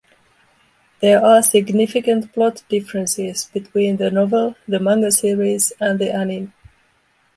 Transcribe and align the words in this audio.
There 0.99 1.23
are 1.23 1.43
significant 1.43 2.33
plot 2.33 2.63
differences 2.67 3.47
between 3.53 3.97
the 3.97 4.09
novel, 4.09 4.55
the 4.67 4.79
manga 4.79 5.11
series 5.11 5.73
and 5.79 5.99
the 5.99 6.11
anime. 6.11 6.51